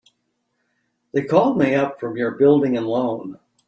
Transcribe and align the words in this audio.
They 1.13 1.25
called 1.25 1.59
me 1.59 1.75
up 1.75 1.99
from 1.99 2.17
your 2.17 2.31
Building 2.31 2.75
and 2.75 2.87
Loan. 2.87 3.39